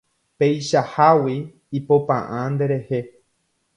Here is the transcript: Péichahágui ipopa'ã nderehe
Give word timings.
Péichahágui 0.39 1.35
ipopa'ã 1.77 2.41
nderehe 2.53 2.99